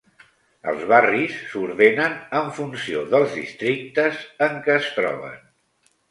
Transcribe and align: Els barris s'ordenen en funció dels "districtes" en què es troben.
Els 0.69 0.79
barris 0.91 1.33
s'ordenen 1.49 2.15
en 2.39 2.49
funció 2.59 3.03
dels 3.11 3.35
"districtes" 3.41 4.23
en 4.47 4.57
què 4.69 4.73
es 4.79 4.89
troben. 4.97 5.37